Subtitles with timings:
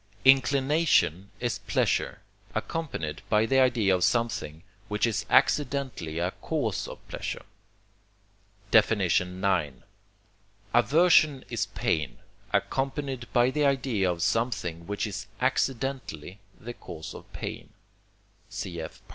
[0.25, 2.21] Inclination is pleasure,
[2.55, 7.43] accompanied by the idea of something which is accidentally a cause of pleasure.
[8.73, 8.91] IX.
[10.73, 12.17] Aversion is pain,
[12.51, 17.69] accompanied by the idea of something which is accidentally the cause of pain
[18.49, 19.01] (cf.